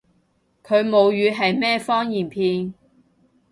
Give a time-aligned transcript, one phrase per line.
[0.63, 2.73] 佢母語係咩方言片？